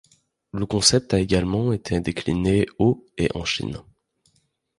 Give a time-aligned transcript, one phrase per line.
[0.51, 3.83] Le concept a également été décliné aux et en Chine.